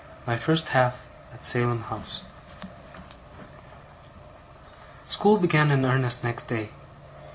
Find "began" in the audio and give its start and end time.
5.37-5.69